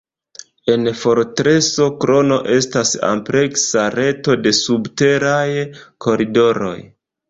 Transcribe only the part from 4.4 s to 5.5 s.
de subteraj